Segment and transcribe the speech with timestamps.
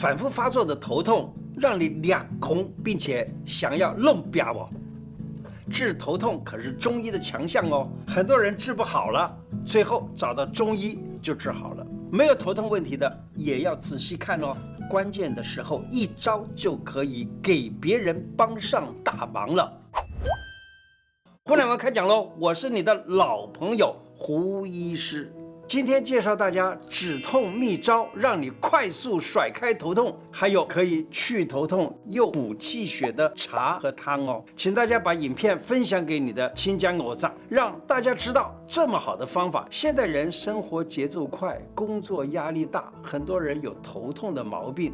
[0.00, 4.70] 反复发作的头痛，让你两空，并且想要弄表哦。
[5.70, 9.30] 治头痛可是中医的强项哦，很多人治不好了，
[9.62, 11.86] 最后找到中医就治好了。
[12.10, 14.56] 没有头痛问题的也要仔细看哦，
[14.88, 19.70] 关键的时候一招就可以给别人帮上大忙了。
[21.44, 25.30] 胡乃文开讲喽，我是你的老朋友胡医师。
[25.70, 34.44] 今天介绍大家止痛秘招，让你快速甩开头痛，还有可以去头痛又补气血的茶和汤哦。
[34.56, 39.64] 请大家把影片分享给你的亲家我长，让大家知道这么好的方法。
[39.70, 44.92] 现代人生活节奏快，工作压力大，很多人有头痛的毛病。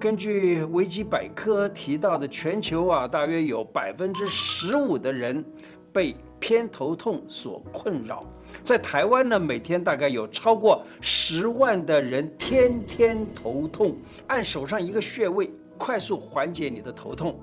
[0.00, 5.44] 根据维基百科提到的，全球啊，大约有百分之十五的人
[5.92, 8.24] 被偏头痛所困扰。
[8.62, 13.96] 在台湾呢，每天大概有超过十万的人天天头痛。
[14.26, 17.38] 按手上一个穴位，快速缓解你的头痛。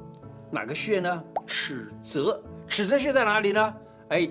[0.51, 1.23] 哪个穴呢？
[1.47, 2.41] 尺泽。
[2.67, 3.73] 尺泽穴在哪里呢？
[4.09, 4.29] 哎，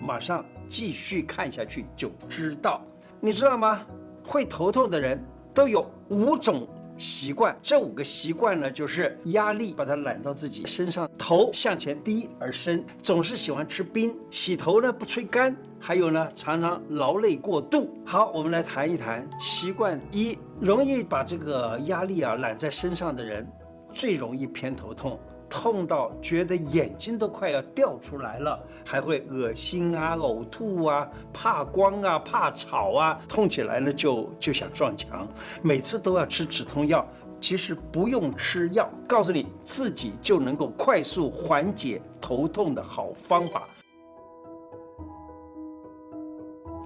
[0.00, 2.82] 马上继续看下去就知道。
[3.20, 3.80] 你知道吗？
[4.24, 6.66] 会头痛的人都有五种
[7.00, 7.56] 习惯。
[7.62, 15.56] 这五个习惯呢，就是压力把它揽到自己身上，头向前低而伸，总是喜欢吃冰，洗头呢不吹干。
[15.82, 17.90] 还有呢，常常劳累过度。
[18.04, 23.50] 好，我们来谈一谈习惯一，容易把这个压力啊揽在身上的人，
[23.94, 25.18] 最容易偏头痛，
[25.50, 35.26] 痛到觉得眼睛都快要掉出来了，还会恶心啊、呕吐啊、怕光啊、怕吵啊，痛起来呢就就想撞墙，
[35.60, 37.04] 每次都要吃止痛药。
[37.40, 43.66] 其实不用吃药，告诉你自己就能够快速缓解头痛的好方法。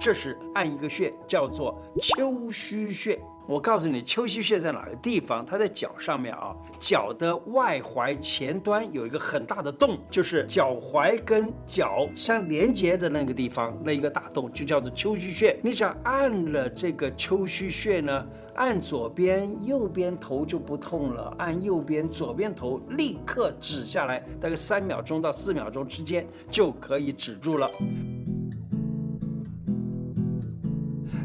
[0.05, 3.19] 这是按一个穴，叫做丘虚穴。
[3.47, 5.43] 我告诉你，丘虚穴在哪个地方？
[5.43, 15.59] 它在脚上面啊，脚的外踝前端有一个很大的洞，就是脚踝跟脚相连接的那个地方，那一个大洞就叫做丘虚穴。
[15.63, 27.67] 你只要按了这个丘虚穴呢，按左边，右边头就不痛了；按右边，左边头立刻止下来，大概三秒钟到四秒钟之间就可以止住了。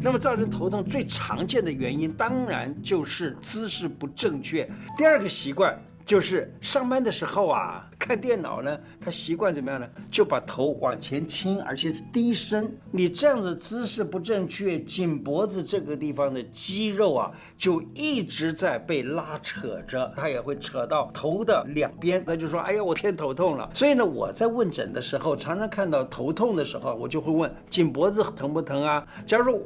[0.02, 4.68] 那么造成头痛最常见的原因，当然就是姿势不正确。
[4.96, 9.86] 第二个习惯就是上班的时候啊，看电脑呢，他习惯怎么样呢？
[10.10, 12.74] 就把头往前倾，而且是低身。
[12.90, 22.24] 你这样的姿势不正确，颈脖子这个地方的肌肉啊，就一直在被拉扯着，它也会扯到头的两边。
[22.26, 23.70] 那就说，哎呀，我偏头痛了。
[23.74, 29.06] 所以呢，我在问诊的时候，常常看到头痛的时候，我就会问颈脖子疼不疼啊？
[29.26, 29.60] 假如说。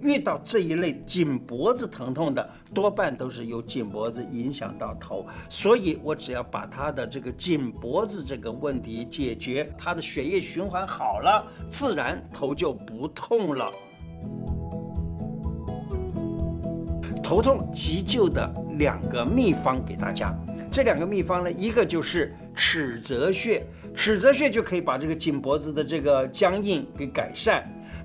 [0.00, 13.70] 遇到这一类颈脖子疼痛的，多半都是由颈脖子影响到头，所以我只要把他的这个颈脖子这个问题解决，他的血液循环好了，自然头就不痛了。
[17.22, 20.34] 头痛急救的两个秘方给大家，
[20.72, 27.62] 这两个秘方呢，一个就是尺泽穴，尺泽穴就可以把这个颈脖子的这个僵硬给改善。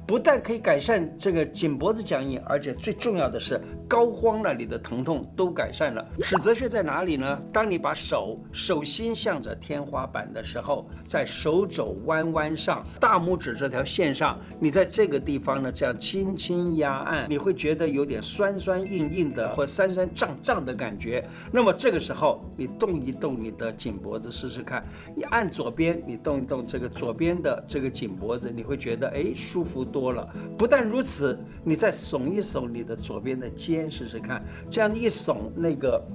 [0.08, 6.06] 不但可以改善这个颈脖子僵硬，而且最重要的是膏肓那里的疼痛都改善了。
[6.22, 7.42] 尺泽穴在哪里呢？
[7.52, 21.28] 当你把手手心向着天花板的时候，在手肘弯弯上，大拇指这条线上，你在这个地方呢，这样轻轻压按，你会觉得有点酸酸硬硬的或酸酸胀胀的感觉。
[21.52, 24.86] 那么这个时候，你动一动你的颈脖子试试看。
[25.16, 36.08] 你按左边，你动一动这个左边的这个颈脖子，你会觉得哎舒服多了，不但如此，你再耸一耸你的左边的肩试试看，这样一耸，那个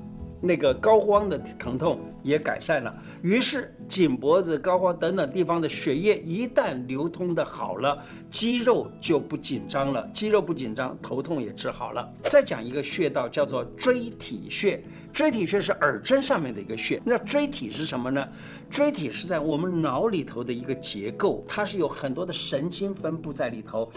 [0.42, 2.94] 那个高肓的疼痛也改善了。
[3.22, 7.98] 于是颈脖子、高肓等等地方的血液一旦流通的好了，
[8.28, 12.06] 肌肉就不紧张了，肌肉不紧张，头痛也治好了。
[12.22, 14.82] 再讲一个穴道，叫做椎体穴。
[15.12, 17.00] 椎体穴是耳针上面的一个穴。
[17.04, 18.26] 那椎体是什么呢？
[18.70, 23.90] 椎体是在我们脑里头的一个结构，它是有很多的神经分布在里头，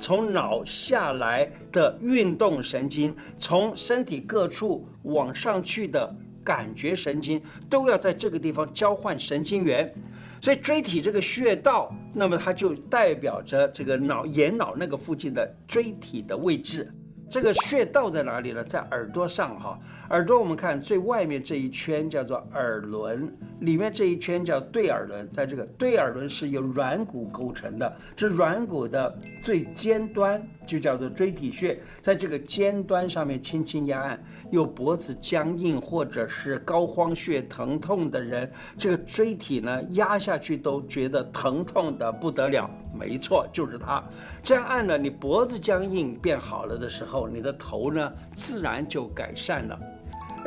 [0.00, 7.40] 从脑下来的运动神经，从身体各处往上去的感觉神经，
[7.70, 9.92] 都要在这个地方交换神经元。
[10.40, 16.92] 所以椎体这个穴道，那么它就代表着这个脑眼脑那个附近的椎体的位置。
[17.28, 18.64] 这个穴道在哪里呢？
[18.64, 19.78] 在耳朵上哈。
[20.10, 23.30] 耳朵我们看最外面这一圈叫做耳轮，
[23.60, 25.28] 里面这一圈叫对耳轮。
[25.30, 42.70] 在这个对耳轮是由软骨构成的，这软骨的最尖端就叫做椎体穴，在这个尖端上面轻轻压按，有脖子僵硬或者是膏肓穴疼痛的人，这个椎体呢压下去都觉得疼痛的不得了。
[42.98, 44.02] 没错，就是它。
[44.42, 49.78] 这样按了，你脖子僵硬变好了的时候，你的头呢自然就改善了。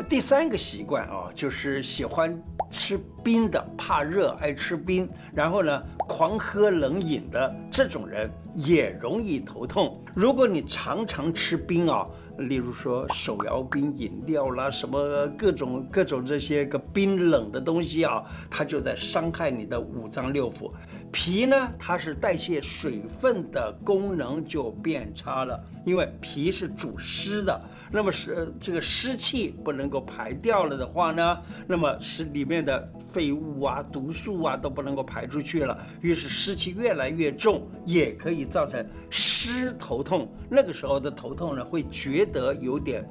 [0.07, 2.39] 第三个习惯啊，就是喜欢
[2.69, 10.03] 吃冰的，怕热爱吃冰，然后呢狂喝冷饮的这种人也容易头痛。
[10.13, 12.05] 如果你常常吃冰啊。
[12.37, 20.71] 例如说手摇冰饮料啦，什么各种各种这些个冰冷的东西啊，它就在伤害你的五脏六腑。
[21.11, 27.61] 脾呢，它是代谢水分的功能就变差了，因为脾是主湿的。
[27.91, 31.37] 那么是这个湿气不能够排掉了的话呢，
[31.67, 40.27] 那么是里面的废物啊、毒素啊都不能够排出去了，于是湿气越来越重，也可以造成湿头痛。
[40.49, 43.05] 那个时候的头痛呢，会觉得有点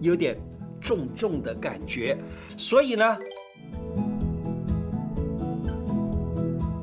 [0.00, 0.36] 有点
[0.80, 2.16] 重重的感觉，
[2.56, 3.04] 所以呢，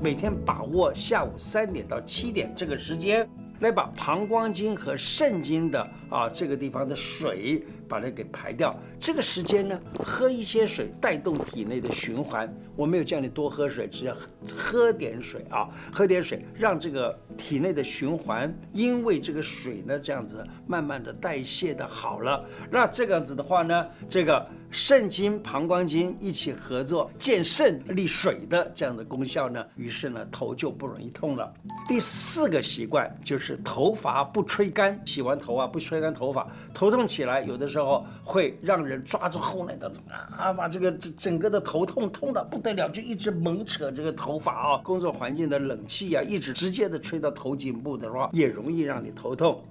[0.01, 3.27] 每天把握下午三点到七点这个时间。
[3.59, 8.75] 来把膀胱经和肾经的啊这个地方的水把它给排掉。
[8.99, 12.51] 这个时间呢，喝一些水带动体内的循环。
[12.75, 14.15] 我没有叫你多喝水，只要
[14.57, 22.43] 喝点水啊，喝点水，让这个体内的循环，因为这个水呢这样子慢慢的代谢的好了。
[22.71, 31.49] 那这样子的话呢，这个肾经、膀胱经一起合作，健肾利水的这样的功效呢，于是呢头就不容易痛了。
[31.87, 33.53] 第四个习惯就是。
[33.63, 39.91] 头发不吹干，洗完头啊不吹干头发，头痛起来，有的时候会让人抓住后脑的
[40.37, 44.77] 啊，把这个整整个的头痛痛得不得了，就一直猛扯这个头发啊。
[44.79, 49.63] 工作环境的冷气啊，一直直接的吹到头颈部的话，也容易让你头痛。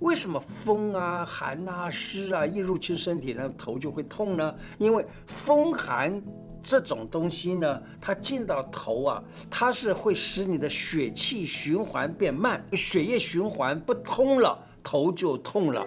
[0.00, 4.54] 为什么风啊、寒啊、湿啊一入侵身体呢，头就会痛呢？
[4.78, 6.22] 因为风寒。
[6.68, 15.86] 这种东西呢，它进到头啊，它是会使你的血气循环变慢，血液循环不通了，头就痛了。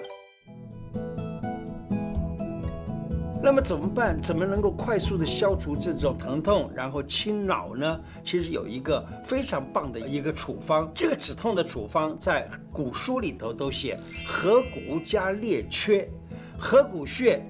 [3.41, 4.21] 那么怎么办？
[4.21, 7.99] 怎么能够快速的消除这种疼痛，然后清脑呢？
[8.21, 13.97] 其实有一个非常棒的一个处方，这个止痛的处方在古书里头都写：
[14.27, 16.09] 合谷加列缺，
[16.57, 17.41] 合谷穴。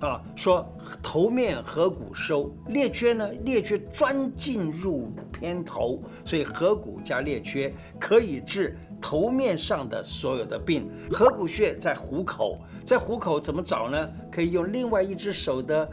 [0.00, 0.66] 啊，说
[1.00, 3.30] 头面合谷收，列缺呢？
[3.44, 10.88] 列缺专进入偏头，所以合谷加列缺可以治头面上的所有的病。
[11.12, 14.08] 合谷穴在虎口，在虎口怎么找呢？
[14.30, 15.90] 可以用另外一只手的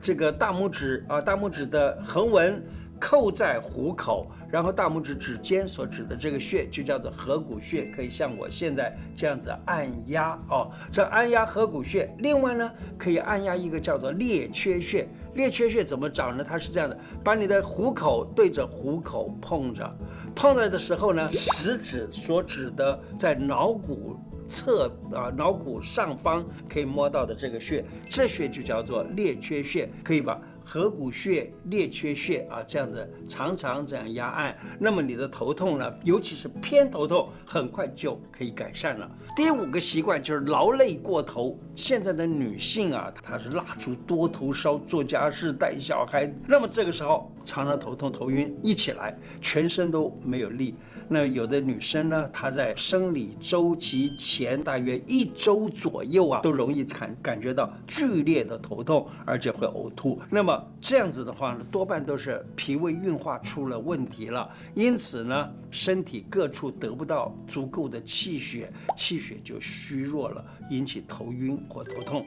[0.00, 2.62] 这个大拇指啊，大拇指的横纹。
[3.04, 10.70] 扣在虎口，然后大拇指指尖所指的这个穴就叫做合谷穴，可以像我现在这样子按压哦。
[10.88, 15.08] 这按压合谷穴，另外呢，可以按压一个叫做列缺穴。
[15.34, 16.44] 列缺穴怎么找呢？
[16.46, 19.96] 它是这样的，把你的虎口对着虎口碰着，
[20.34, 24.16] 碰着的时候呢，食指所指的在脑骨
[24.48, 30.40] 侧啊，脑骨上方可以摸到的这个穴，这穴就叫做列缺穴，可以吧。
[30.72, 39.06] 合谷穴、列缺穴啊，这样子常常这样压按，那么你的头痛呢，尤其是偏头痛，很快就可以改善了。
[39.36, 41.58] 第五个习惯就是劳累过头。
[41.74, 50.74] 现在的女性啊，她是蜡烛多头烧，做家事、带小孩，那么这个时候常常头痛、头晕，一起来全身都没有力。
[51.08, 60.18] 那有的女生呢，她在生理周期前大约一周左右啊，都容易感感觉到剧烈的头痛，而且会呕吐。
[60.30, 72.26] 那么这样子的话呢，多半都是脾胃运化出了问题了，因此呢，身体各处得不到足够的气血，气血就虚弱了，引起头晕或头痛。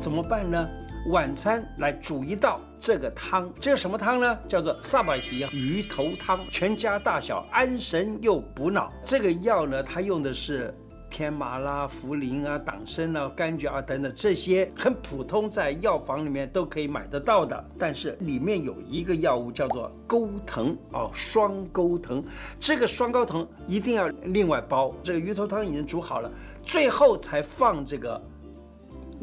[0.00, 0.68] 怎么办呢？
[1.10, 4.38] 晚餐来煮一道这个汤，这个什么汤呢？
[4.48, 8.90] 叫做萨巴提鱼头汤，全家大小安神又补脑。
[9.04, 10.74] 这个药呢，它用的是
[11.14, 17.64] 天麻啦、茯苓啊、党参啊、柑橘啊等等这些很普通，在药房里面都可以买得到的。
[17.78, 22.20] 但是里面有一个药物叫做钩藤哦，双钩藤。
[22.58, 24.92] 这个双钩藤一定要另外包。
[25.04, 26.28] 这个鱼头汤已经煮好了，
[26.64, 28.20] 最后才放这个。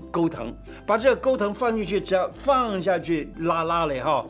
[0.10, 0.53] 钩藤，
[0.88, 4.25] 把这个钩藤放进去，只要放下去拉拉了哈，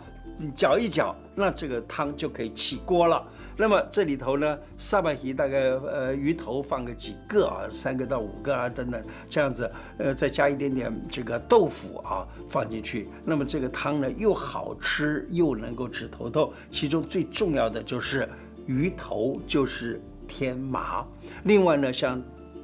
[0.55, 3.23] 搅一搅，那这个汤就可以起锅了。
[3.57, 18.27] 那么这里头呢，萨巴鱼大概呃鱼头放个几个啊，三个到五个啊等等，这样子，呃再加一点点这个豆腐啊放进去，那么这个汤呢又好吃又能够止头痛，其中最重要的就是
[18.65, 21.05] 鱼头就是天麻，
[21.43, 22.21] 另外呢像。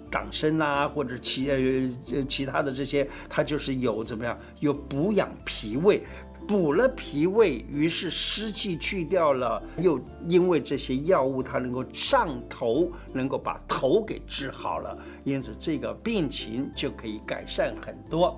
[0.10, 4.39] 党参啦，或者其呃其他的这些，它就是有怎么样？
[4.62, 6.01] 有补养脾胃，
[6.48, 18.38] 补了脾胃，于是湿气去掉了，又因为这些药物它能够上头，能够把头给治好了，因此这个病情就可以改善很多。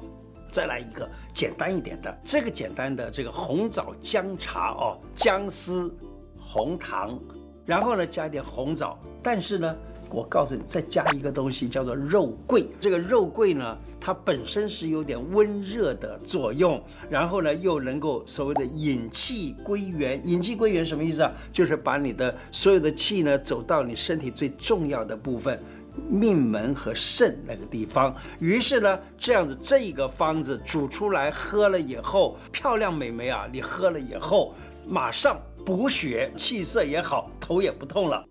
[0.51, 5.95] 再来一个简单一点的，这个简单的这个红枣姜茶哦，姜丝、
[6.39, 7.19] 红糖，
[7.65, 9.75] 然后呢加一点红枣，但是呢。
[10.11, 12.65] 我告诉你，再加一个东西叫做肉桂。
[12.79, 20.19] 这个肉桂呢，它本身是有点温热的作用，然后呢又能够所谓的引气归元。
[20.23, 21.31] 引气归元什么意思啊？
[21.51, 25.59] 就是把你的所有的气呢走到你身体最重要的部分，
[26.09, 28.15] 命门和肾那个地方。
[28.39, 34.53] 于是呢，这样子这一个方子煮出来喝了以后，漂亮美眉啊，你喝了以后
[34.87, 38.28] 马上补血，气色也好，头也不痛了。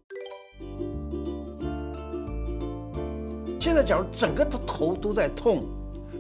[3.61, 5.65] 现在，假如整个的头都在痛，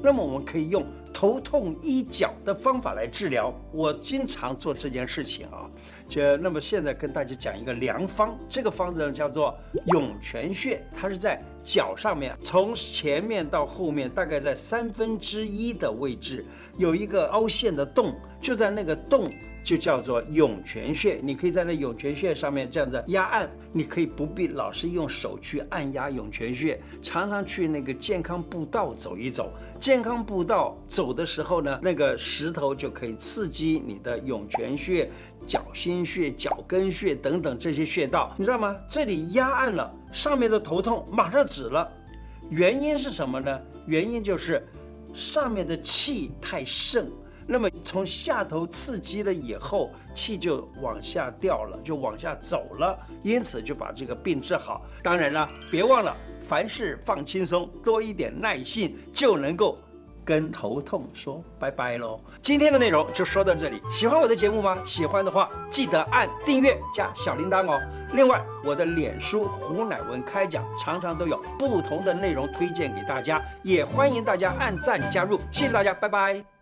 [0.02, 3.54] 那么我们可以用头痛医脚的方法来治疗。
[3.72, 5.70] 我经常做这件事情啊，
[6.08, 16.44] 就那么现在跟大家讲一个良方，这个方子呢叫做涌泉穴，它是在脚上面，从前面到后面大概在三分之一的位置
[16.76, 19.24] 有一个凹陷的洞，就在那个洞。
[19.62, 29.52] 就叫做涌泉穴，你可以在那涌泉穴上面这样子压按，你可以不必老是用手去按压涌泉穴，常常去那个健康步道走一走。
[29.78, 35.10] 健康步道走的时候呢，那个石头就可以刺激你的涌泉穴、
[35.46, 38.74] 脚心穴、脚跟穴等等这些穴道，你知道吗？
[38.88, 41.86] 这里压按了，上面的头痛马上止了。
[42.50, 43.60] 原因是什么呢？
[43.86, 44.66] 原因就是
[45.14, 47.06] 上面的气太盛。
[47.50, 54.82] 那么从下头刺激了以后，气就往下掉了，就往下走了，因此就把这个病治好。
[55.02, 59.78] 当然了，别忘了凡事放轻松，多一点耐性，就能够
[60.26, 62.20] 跟头痛说拜拜喽。
[62.42, 64.76] 今天的内容就说到这里，喜欢我的节目吗？
[64.84, 67.80] 喜欢的话，记得按订阅加小铃铛哦。
[68.12, 75.40] 另外，我的脸书胡乃文开讲常常都有不同的内容推荐给大家，也欢迎大家按赞加入。
[75.50, 76.57] 谢谢大家，拜拜。